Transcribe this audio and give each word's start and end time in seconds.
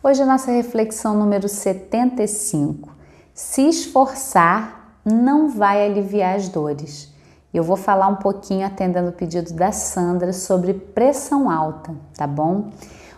Hoje 0.00 0.22
a 0.22 0.26
nossa 0.26 0.52
reflexão 0.52 1.18
número 1.18 1.48
75. 1.48 2.88
Se 3.34 3.68
esforçar 3.68 5.00
não 5.04 5.48
vai 5.48 5.84
aliviar 5.84 6.36
as 6.36 6.48
dores. 6.48 7.12
Eu 7.52 7.64
vou 7.64 7.76
falar 7.76 8.06
um 8.06 8.14
pouquinho 8.14 8.64
atendendo 8.64 9.08
o 9.08 9.12
pedido 9.12 9.52
da 9.54 9.72
Sandra 9.72 10.32
sobre 10.32 10.72
pressão 10.72 11.50
alta, 11.50 11.92
tá 12.16 12.28
bom? 12.28 12.70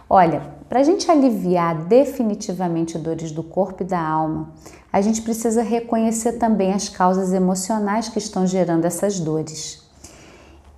Olha, 0.08 0.40
para 0.70 0.80
a 0.80 0.82
gente 0.82 1.10
aliviar 1.10 1.84
definitivamente 1.84 2.96
dores 2.96 3.30
do 3.30 3.42
corpo 3.42 3.82
e 3.82 3.86
da 3.86 4.00
alma, 4.00 4.50
a 4.90 5.02
gente 5.02 5.20
precisa 5.20 5.62
reconhecer 5.62 6.38
também 6.38 6.72
as 6.72 6.88
causas 6.88 7.34
emocionais 7.34 8.08
que 8.08 8.18
estão 8.18 8.46
gerando 8.46 8.86
essas 8.86 9.20
dores. 9.20 9.86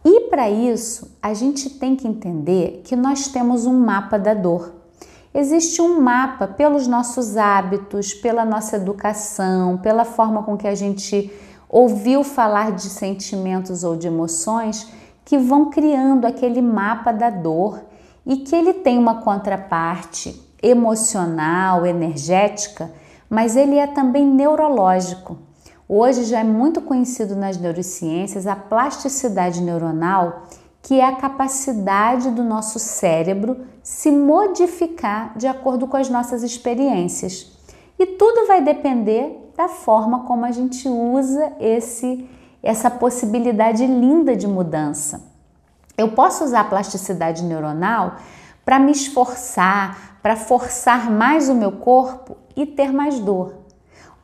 E 0.05 0.23
para 0.23 0.51
isso, 0.51 1.17
a 1.23 1.33
gente 1.33 1.71
tem 1.71 1.95
que 1.95 2.09
entender 2.09 2.83
que 2.83 2.97
nós 2.97 3.29
temos 3.29 3.67
um 3.67 3.79
mapa 3.79 4.19
da 4.19 4.35
dor. 4.35 4.82
Existe 5.35 5.81
um 5.81 5.99
mapa 5.99 6.47
pelos 6.47 6.87
nossos 6.87 7.39
hábitos, 7.39 8.13
pela 8.13 8.45
nossa 8.45 8.77
educação, 8.77 9.79
pela 9.79 10.05
forma 10.05 10.43
com 10.43 10.59
que 10.59 10.69
a 10.69 10.75
gente 10.75 11.33
ouviu 11.69 12.23
falar 12.23 12.73
de 12.73 12.91
sentimentos 12.91 13.83
ou 13.83 13.97
de 13.97 14.07
emoções 14.07 14.87
que 15.25 15.39
vão 15.39 15.71
criando 15.71 16.27
aquele 16.27 16.61
mapa 16.61 17.13
da 17.13 17.31
dor 17.31 17.83
e 18.27 18.37
que 18.39 18.55
ele 18.55 18.75
tem 18.75 18.99
uma 18.99 19.23
contraparte 19.23 20.39
emocional, 20.63 21.87
energética, 21.87 22.91
mas 23.29 23.57
ele 23.57 23.79
é 23.79 23.87
também 23.87 24.27
neurológico. 24.27 25.39
Hoje 25.89 26.25
já 26.25 26.41
é 26.41 26.45
muito 26.45 26.83
conhecido 26.83 27.35
nas 27.35 27.57
neurociências 27.57 28.47
a 28.47 28.55
plasticidade 28.55 29.63
neuronal 29.63 30.43
que 30.83 31.01
é 31.01 31.07
a 31.07 31.17
capacidade 31.17 32.31
do 32.31 32.43
nosso 32.43 32.79
cérebro 32.79 33.65
se 33.83 34.11
modificar 34.11 35.37
de 35.39 35.47
acordo 35.47 35.87
com 35.87 35.97
as 35.97 36.09
nossas 36.09 36.43
experiências. 36.43 37.57
E 37.99 38.05
tudo 38.05 38.47
vai 38.49 38.61
depender 38.61 39.53
da 39.57 39.69
forma 39.69 40.25
como 40.25 40.45
a 40.45 40.51
gente 40.51 40.89
usa 40.89 41.53
esse 41.61 42.29
essa 42.63 42.89
possibilidade 42.89 43.85
linda 43.85 44.37
de 44.37 44.47
mudança. 44.47 45.33
Eu 45.99 46.13
posso 46.13 46.45
usar 46.45 46.61
a 46.61 46.65
plasticidade 46.65 47.43
neuronal 47.43 48.17
para 48.65 48.79
me 48.79 48.93
esforçar, 48.93 50.19
para 50.23 50.37
forçar 50.37 51.11
mais 51.11 51.49
o 51.49 51.55
meu 51.55 51.73
corpo 51.73 52.37
e 52.55 52.65
ter 52.65 52.93
mais 52.93 53.19
dor. 53.19 53.57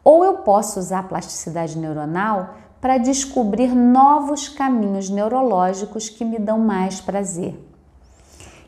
Ou 0.05 0.25
eu 0.25 0.39
posso 0.39 0.79
usar 0.79 1.01
a 1.01 1.03
plasticidade 1.03 1.77
neuronal 1.77 2.55
para 2.81 2.99
descobrir 2.99 3.75
novos 3.75 4.49
caminhos 4.49 5.11
neurológicos 5.11 6.09
que 6.09 6.25
me 6.25 6.39
dão 6.39 6.59
mais 6.59 7.01
prazer. 7.01 7.59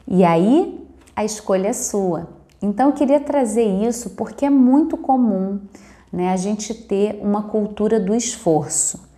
E 0.06 0.24
aí 0.24 0.86
a 1.14 1.24
escolha 1.24 1.68
é 1.68 1.72
sua. 1.72 2.28
Então 2.60 2.88
eu 2.88 2.92
queria 2.92 3.20
trazer 3.20 3.64
isso 3.64 4.10
porque 4.10 4.44
é 4.44 4.50
muito 4.50 4.96
comum 4.96 5.60
né, 6.12 6.32
a 6.32 6.36
gente 6.36 6.74
ter 6.74 7.20
uma 7.22 7.44
cultura 7.44 8.00
do 8.00 8.14
esforço. 8.14 9.08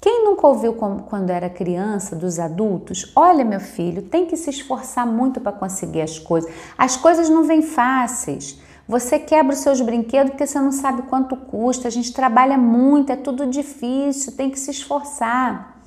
Quem 0.00 0.24
nunca 0.24 0.46
ouviu 0.46 0.72
quando 0.72 1.28
era 1.28 1.50
criança 1.50 2.16
dos 2.16 2.38
adultos? 2.38 3.12
Olha, 3.14 3.44
meu 3.44 3.60
filho, 3.60 4.00
tem 4.00 4.24
que 4.24 4.34
se 4.34 4.48
esforçar 4.48 5.06
muito 5.06 5.40
para 5.40 5.52
conseguir 5.52 6.00
as 6.00 6.18
coisas. 6.18 6.50
As 6.78 6.96
coisas 6.96 7.28
não 7.28 7.44
vêm 7.44 7.60
fáceis. 7.60 8.58
Você 8.90 9.20
quebra 9.20 9.54
os 9.54 9.60
seus 9.60 9.80
brinquedos 9.80 10.32
porque 10.32 10.44
você 10.44 10.58
não 10.58 10.72
sabe 10.72 11.02
quanto 11.02 11.36
custa. 11.36 11.86
A 11.86 11.90
gente 11.92 12.12
trabalha 12.12 12.58
muito, 12.58 13.12
é 13.12 13.14
tudo 13.14 13.46
difícil, 13.46 14.32
tem 14.32 14.50
que 14.50 14.58
se 14.58 14.72
esforçar. 14.72 15.80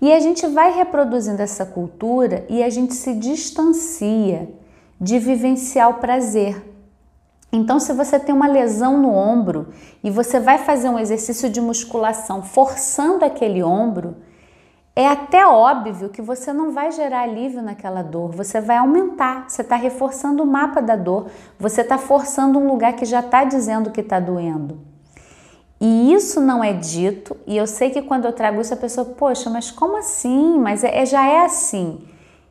E 0.00 0.12
a 0.12 0.18
gente 0.18 0.44
vai 0.48 0.72
reproduzindo 0.74 1.40
essa 1.40 1.64
cultura 1.64 2.44
e 2.48 2.60
a 2.60 2.68
gente 2.68 2.94
se 2.94 3.14
distancia 3.14 4.52
de 5.00 5.20
vivenciar 5.20 5.88
o 5.88 6.00
prazer. 6.00 6.60
Então, 7.52 7.78
se 7.78 7.92
você 7.92 8.18
tem 8.18 8.34
uma 8.34 8.48
lesão 8.48 9.00
no 9.00 9.14
ombro 9.14 9.68
e 10.02 10.10
você 10.10 10.40
vai 10.40 10.58
fazer 10.58 10.88
um 10.88 10.98
exercício 10.98 11.48
de 11.48 11.60
musculação 11.60 12.42
forçando 12.42 13.24
aquele 13.24 13.62
ombro, 13.62 14.16
é 14.94 15.08
até 15.08 15.46
óbvio 15.46 16.10
que 16.10 16.20
você 16.20 16.52
não 16.52 16.72
vai 16.72 16.92
gerar 16.92 17.22
alívio 17.22 17.62
naquela 17.62 18.02
dor, 18.02 18.30
você 18.30 18.60
vai 18.60 18.76
aumentar, 18.76 19.48
você 19.48 19.62
está 19.62 19.74
reforçando 19.74 20.42
o 20.42 20.46
mapa 20.46 20.82
da 20.82 20.96
dor, 20.96 21.28
você 21.58 21.80
está 21.80 21.96
forçando 21.96 22.58
um 22.58 22.68
lugar 22.68 22.92
que 22.94 23.06
já 23.06 23.20
está 23.20 23.42
dizendo 23.44 23.90
que 23.90 24.02
está 24.02 24.20
doendo. 24.20 24.80
E 25.80 26.12
isso 26.12 26.40
não 26.40 26.62
é 26.62 26.72
dito, 26.74 27.36
e 27.46 27.56
eu 27.56 27.66
sei 27.66 27.90
que 27.90 28.02
quando 28.02 28.26
eu 28.26 28.32
trago 28.32 28.60
isso 28.60 28.74
a 28.74 28.76
pessoa, 28.76 29.04
poxa, 29.04 29.48
mas 29.48 29.70
como 29.70 29.96
assim? 29.96 30.58
Mas 30.58 30.84
é, 30.84 30.98
é 30.98 31.06
já 31.06 31.26
é 31.26 31.44
assim. 31.44 31.98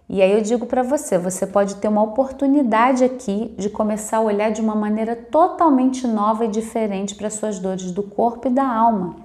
E 0.09 0.21
aí 0.21 0.33
eu 0.33 0.41
digo 0.41 0.65
para 0.65 0.83
você, 0.83 1.17
você 1.17 1.47
pode 1.47 1.75
ter 1.75 1.87
uma 1.87 2.03
oportunidade 2.03 3.03
aqui 3.03 3.55
de 3.57 3.69
começar 3.69 4.17
a 4.17 4.21
olhar 4.21 4.51
de 4.51 4.59
uma 4.59 4.75
maneira 4.75 5.15
totalmente 5.15 6.05
nova 6.05 6.43
e 6.43 6.49
diferente 6.49 7.15
para 7.15 7.29
suas 7.29 7.59
dores 7.59 7.91
do 7.91 8.03
corpo 8.03 8.49
e 8.49 8.51
da 8.51 8.65
alma, 8.65 9.15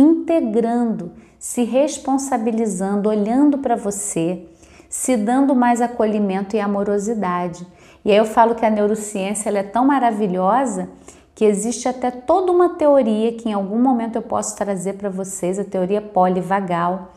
integrando 0.00 1.12
se 1.38 1.62
responsabilizando, 1.62 3.08
olhando 3.08 3.58
para 3.58 3.76
você, 3.76 4.46
se 4.88 5.16
dando 5.16 5.54
mais 5.54 5.80
acolhimento 5.80 6.56
e 6.56 6.60
amorosidade. 6.60 7.66
E 8.04 8.10
aí 8.10 8.16
eu 8.16 8.24
falo 8.24 8.54
que 8.54 8.66
a 8.66 8.70
neurociência 8.70 9.50
é 9.50 9.62
tão 9.62 9.86
maravilhosa 9.86 10.88
que 11.34 11.44
existe 11.44 11.88
até 11.88 12.10
toda 12.10 12.50
uma 12.50 12.70
teoria 12.70 13.32
que 13.32 13.48
em 13.48 13.52
algum 13.52 13.78
momento 13.80 14.16
eu 14.16 14.22
posso 14.22 14.56
trazer 14.56 14.94
para 14.94 15.08
vocês, 15.08 15.58
a 15.58 15.64
teoria 15.64 16.00
polivagal, 16.00 17.12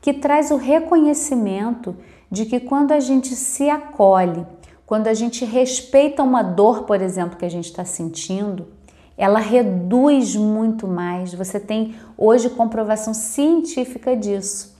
que 0.00 0.14
traz 0.14 0.50
o 0.50 0.56
reconhecimento 0.56 1.94
de 2.30 2.46
que 2.46 2.58
quando 2.58 2.92
a 2.92 3.00
gente 3.00 3.34
se 3.36 3.68
acolhe, 3.68 4.46
quando 4.86 5.08
a 5.08 5.14
gente 5.14 5.44
respeita 5.44 6.22
uma 6.22 6.42
dor, 6.42 6.84
por 6.84 7.02
exemplo, 7.02 7.36
que 7.36 7.44
a 7.44 7.50
gente 7.50 7.66
está 7.66 7.84
sentindo, 7.84 8.66
ela 9.16 9.38
reduz 9.38 10.36
muito 10.36 10.86
mais. 10.86 11.32
Você 11.34 11.58
tem 11.58 11.94
hoje 12.16 12.50
comprovação 12.50 13.14
científica 13.14 14.16
disso. 14.16 14.76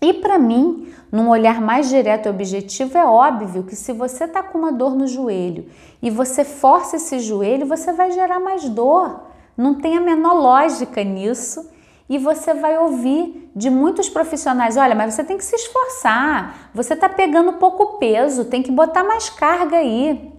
E 0.00 0.12
para 0.12 0.38
mim, 0.38 0.92
num 1.12 1.28
olhar 1.28 1.60
mais 1.60 1.88
direto 1.88 2.26
e 2.26 2.30
objetivo, 2.30 2.98
é 2.98 3.04
óbvio 3.04 3.62
que 3.62 3.76
se 3.76 3.92
você 3.92 4.24
está 4.24 4.42
com 4.42 4.58
uma 4.58 4.72
dor 4.72 4.96
no 4.96 5.06
joelho 5.06 5.66
e 6.02 6.10
você 6.10 6.44
força 6.44 6.96
esse 6.96 7.20
joelho, 7.20 7.66
você 7.66 7.92
vai 7.92 8.10
gerar 8.10 8.40
mais 8.40 8.68
dor. 8.68 9.20
Não 9.56 9.74
tem 9.74 9.96
a 9.96 10.00
menor 10.00 10.34
lógica 10.34 11.04
nisso. 11.04 11.70
E 12.08 12.18
você 12.18 12.52
vai 12.52 12.76
ouvir 12.78 13.50
de 13.54 13.70
muitos 13.70 14.08
profissionais: 14.08 14.76
olha, 14.76 14.94
mas 14.94 15.14
você 15.14 15.22
tem 15.22 15.38
que 15.38 15.44
se 15.44 15.54
esforçar, 15.54 16.70
você 16.74 16.94
está 16.94 17.08
pegando 17.08 17.54
pouco 17.54 17.98
peso, 17.98 18.46
tem 18.46 18.62
que 18.62 18.72
botar 18.72 19.04
mais 19.04 19.30
carga 19.30 19.76
aí. 19.76 20.31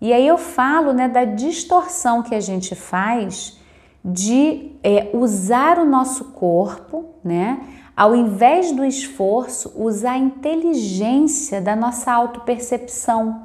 E 0.00 0.12
aí 0.12 0.26
eu 0.26 0.38
falo 0.38 0.92
né, 0.92 1.08
da 1.08 1.24
distorção 1.24 2.22
que 2.22 2.34
a 2.34 2.40
gente 2.40 2.74
faz 2.74 3.58
de 4.04 4.72
é, 4.82 5.10
usar 5.12 5.78
o 5.78 5.84
nosso 5.84 6.32
corpo, 6.32 7.14
né? 7.22 7.60
Ao 7.94 8.16
invés 8.16 8.72
do 8.72 8.82
esforço, 8.82 9.74
usar 9.76 10.12
a 10.12 10.18
inteligência 10.18 11.60
da 11.60 11.76
nossa 11.76 12.10
autopercepção, 12.10 13.42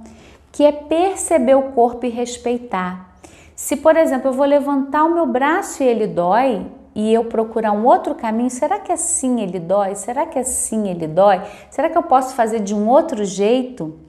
que 0.50 0.64
é 0.64 0.72
perceber 0.72 1.56
o 1.56 1.74
corpo 1.74 2.06
e 2.06 2.10
respeitar. 2.10 3.18
Se, 3.54 3.76
por 3.76 3.98
exemplo, 3.98 4.30
eu 4.30 4.34
vou 4.34 4.46
levantar 4.46 5.04
o 5.04 5.14
meu 5.14 5.26
braço 5.26 5.84
e 5.84 5.86
ele 5.86 6.08
dói, 6.08 6.66
e 6.96 7.14
eu 7.14 7.26
procurar 7.26 7.74
um 7.74 7.86
outro 7.86 8.16
caminho, 8.16 8.50
será 8.50 8.80
que 8.80 8.94
assim 8.94 9.42
ele 9.42 9.60
dói? 9.60 9.96
Será 9.96 10.26
que 10.26 10.40
assim 10.40 10.88
ele 10.88 11.06
dói? 11.06 11.42
Será 11.70 11.90
que 11.90 11.98
eu 11.98 12.04
posso 12.04 12.34
fazer 12.34 12.62
de 12.62 12.74
um 12.74 12.88
outro 12.88 13.26
jeito? 13.26 14.00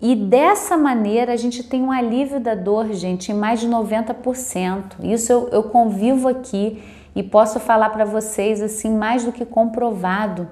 E 0.00 0.14
dessa 0.14 0.76
maneira 0.76 1.32
a 1.32 1.36
gente 1.36 1.62
tem 1.62 1.82
um 1.82 1.90
alívio 1.90 2.38
da 2.38 2.54
dor, 2.54 2.92
gente, 2.92 3.32
em 3.32 3.34
mais 3.34 3.60
de 3.60 3.68
90%. 3.68 4.94
Isso 5.02 5.32
eu, 5.32 5.48
eu 5.50 5.62
convivo 5.64 6.28
aqui 6.28 6.82
e 7.16 7.22
posso 7.22 7.58
falar 7.58 7.90
para 7.90 8.04
vocês 8.04 8.62
assim, 8.62 8.96
mais 8.96 9.24
do 9.24 9.32
que 9.32 9.44
comprovado, 9.44 10.48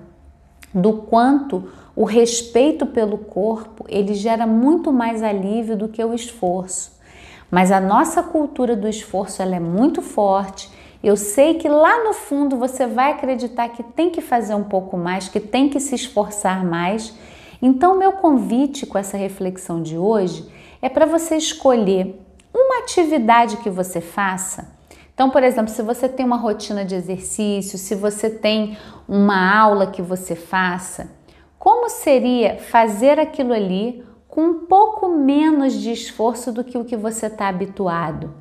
do 0.75 0.95
quanto 0.95 1.71
o 1.95 2.05
respeito 2.05 2.85
pelo 2.85 3.17
corpo 3.17 3.85
ele 3.89 4.15
gera 4.15 4.47
muito 4.47 4.93
mais 4.93 5.23
alívio 5.23 5.77
do 5.77 5.89
que 5.89 6.05
o 6.05 6.13
esforço. 6.13 6.97
Mas 7.49 7.71
a 7.71 7.81
nossa 7.81 8.25
cultura 8.25 8.75
do 8.75 8.89
esforço 8.89 9.41
ela 9.41 9.55
é 9.55 9.61
muito 9.61 10.03
forte. 10.03 10.69
Eu 11.03 11.17
sei 11.17 11.55
que 11.55 11.69
lá 11.69 12.03
no 12.03 12.13
fundo 12.13 12.57
você 12.57 12.85
vai 12.85 13.13
acreditar 13.13 13.69
que 13.69 13.85
tem 13.85 14.11
que 14.11 14.21
fazer 14.21 14.57
um 14.57 14.65
pouco 14.65 14.97
mais, 14.97 15.29
que 15.29 15.39
tem 15.39 15.69
que 15.69 15.79
se 15.79 15.95
esforçar 15.95 16.65
mais 16.65 17.15
então, 17.61 17.99
meu 17.99 18.13
convite 18.13 18.87
com 18.87 18.99
essa 18.99 19.17
reflexão 19.17 19.83
de 19.83 19.97
hoje 19.97 20.47
é 20.83 20.89
para 20.89 21.07
você 21.07 21.37
escolher 21.37 22.21
uma 22.55 22.79
atividade 22.79 23.59
que 23.59 23.71
você 23.71 24.01
faça. 24.01 24.75
Então, 25.15 25.31
por 25.31 25.43
exemplo, 25.43 25.73
se 25.73 25.83
você 25.83 26.09
tem 26.09 26.27
uma 26.27 26.37
rotina 26.37 26.85
de 26.85 26.95
exercício, 26.95 27.79
se 27.79 27.95
você 27.95 28.29
tem 28.29 28.77
uma 29.09 29.59
aula 29.59 29.87
que 29.87 30.03
você 30.03 30.35
faça, 30.35 31.11
como 31.59 31.89
seria 31.89 32.59
fazer 32.59 33.19
aquilo 33.19 33.53
ali 33.53 34.05
com 34.29 34.43
um 34.43 34.55
pouco 34.67 35.09
menos 35.09 35.73
de 35.73 35.91
esforço 35.91 36.53
do 36.53 36.63
que 36.63 36.77
o 36.77 36.85
que 36.85 36.97
você 36.97 37.27
está 37.27 37.49
habituado? 37.49 38.35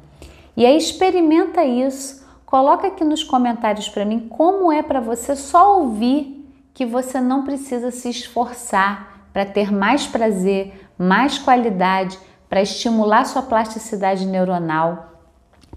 E 0.57 0.65
aí 0.65 0.77
experimenta 0.77 1.63
isso. 1.63 2.25
Coloca 2.45 2.87
aqui 2.87 3.03
nos 3.03 3.23
comentários 3.23 3.87
para 3.87 4.03
mim 4.03 4.27
como 4.29 4.71
é 4.71 4.83
para 4.83 4.99
você 4.99 5.35
só 5.35 5.79
ouvir 5.79 6.34
que 6.75 6.85
você 6.85 7.21
não 7.21 7.45
precisa 7.45 7.89
se 7.89 8.09
esforçar 8.09 9.29
para 9.31 9.45
ter 9.45 9.71
mais 9.71 10.05
prazer, 10.05 10.73
mais 10.97 11.39
qualidade, 11.39 12.19
para 12.49 12.61
estimular 12.61 13.25
sua 13.25 13.41
plasticidade 13.41 14.27
neuronal, 14.27 15.13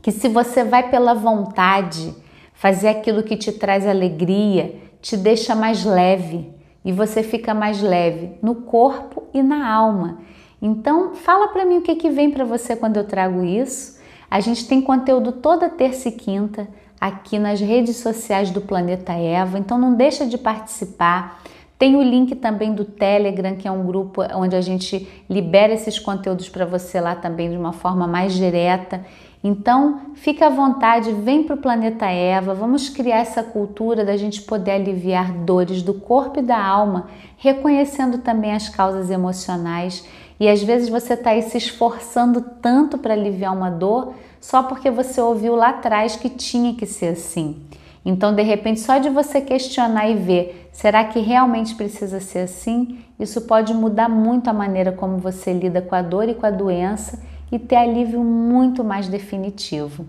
que 0.02 0.10
se 0.10 0.28
você 0.28 0.64
vai 0.64 0.90
pela 0.90 1.14
vontade 1.14 2.14
fazer 2.52 2.88
aquilo 2.88 3.22
que 3.22 3.36
te 3.36 3.52
traz 3.52 3.86
alegria, 3.86 4.74
te 5.00 5.16
deixa 5.16 5.54
mais 5.54 5.84
leve 5.84 6.52
e 6.84 6.90
você 6.90 7.22
fica 7.22 7.54
mais 7.54 7.80
leve 7.80 8.32
no 8.42 8.56
corpo 8.56 9.22
e 9.32 9.40
na 9.40 9.72
alma. 9.72 10.18
Então, 10.60 11.14
fala 11.14 11.46
para 11.48 11.64
mim 11.64 11.78
o 11.78 11.82
que, 11.82 11.94
que 11.94 12.10
vem 12.10 12.32
para 12.32 12.44
você 12.44 12.74
quando 12.74 12.96
eu 12.96 13.04
trago 13.04 13.44
isso. 13.44 14.00
A 14.28 14.40
gente 14.40 14.66
tem 14.66 14.82
conteúdo 14.82 15.30
toda 15.30 15.68
terça 15.68 16.08
e 16.08 16.12
quinta 16.12 16.66
aqui 17.00 17.38
nas 17.38 17.60
redes 17.60 17.96
sociais 17.96 18.50
do 18.50 18.60
Planeta 18.60 19.12
Eva, 19.12 19.58
então 19.58 19.78
não 19.78 19.94
deixa 19.94 20.26
de 20.26 20.36
participar. 20.36 21.42
Tem 21.78 21.94
o 21.94 22.02
link 22.02 22.34
também 22.34 22.74
do 22.74 22.84
Telegram, 22.84 23.54
que 23.54 23.68
é 23.68 23.70
um 23.70 23.86
grupo 23.86 24.22
onde 24.34 24.56
a 24.56 24.60
gente 24.60 25.08
libera 25.30 25.72
esses 25.72 25.98
conteúdos 25.98 26.48
para 26.48 26.64
você 26.64 27.00
lá 27.00 27.14
também 27.14 27.50
de 27.50 27.56
uma 27.56 27.72
forma 27.72 28.06
mais 28.06 28.34
direta. 28.34 29.04
Então, 29.44 30.00
fica 30.16 30.46
à 30.46 30.50
vontade, 30.50 31.12
vem 31.12 31.44
para 31.44 31.54
o 31.54 31.60
Planeta 31.60 32.06
Eva, 32.06 32.54
vamos 32.54 32.88
criar 32.88 33.18
essa 33.18 33.44
cultura 33.44 34.04
da 34.04 34.16
gente 34.16 34.42
poder 34.42 34.72
aliviar 34.72 35.32
dores 35.32 35.80
do 35.80 35.94
corpo 35.94 36.40
e 36.40 36.42
da 36.42 36.60
alma, 36.60 37.06
reconhecendo 37.36 38.18
também 38.18 38.52
as 38.52 38.68
causas 38.68 39.08
emocionais. 39.10 40.04
E 40.40 40.48
às 40.48 40.62
vezes 40.62 40.88
você 40.88 41.14
está 41.14 41.30
aí 41.30 41.42
se 41.42 41.58
esforçando 41.58 42.40
tanto 42.62 42.96
para 42.98 43.14
aliviar 43.14 43.54
uma 43.54 43.70
dor 43.70 44.14
só 44.40 44.62
porque 44.62 44.90
você 44.90 45.20
ouviu 45.20 45.56
lá 45.56 45.70
atrás 45.70 46.16
que 46.16 46.28
tinha 46.28 46.74
que 46.74 46.86
ser 46.86 47.08
assim. 47.08 47.56
Então, 48.04 48.34
de 48.34 48.42
repente, 48.42 48.80
só 48.80 48.98
de 48.98 49.10
você 49.10 49.40
questionar 49.40 50.08
e 50.08 50.14
ver, 50.14 50.70
será 50.72 51.04
que 51.04 51.18
realmente 51.18 51.74
precisa 51.74 52.20
ser 52.20 52.40
assim? 52.40 53.00
Isso 53.18 53.42
pode 53.42 53.74
mudar 53.74 54.08
muito 54.08 54.48
a 54.48 54.52
maneira 54.52 54.92
como 54.92 55.18
você 55.18 55.52
lida 55.52 55.82
com 55.82 55.94
a 55.94 56.02
dor 56.02 56.28
e 56.28 56.34
com 56.34 56.46
a 56.46 56.50
doença 56.50 57.20
e 57.50 57.58
ter 57.58 57.76
alívio 57.76 58.22
muito 58.22 58.84
mais 58.84 59.08
definitivo. 59.08 60.06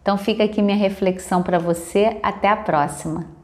Então 0.00 0.16
fica 0.16 0.44
aqui 0.44 0.62
minha 0.62 0.76
reflexão 0.76 1.42
para 1.42 1.58
você, 1.58 2.18
até 2.22 2.48
a 2.48 2.56
próxima. 2.56 3.41